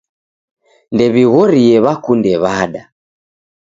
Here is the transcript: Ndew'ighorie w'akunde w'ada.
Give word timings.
Ndew'ighorie 0.93 1.75
w'akunde 1.85 2.33
w'ada. 2.43 2.83